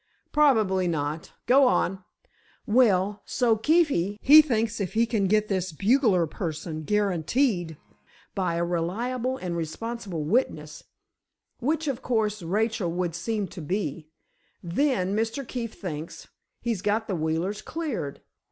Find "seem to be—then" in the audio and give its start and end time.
13.13-15.15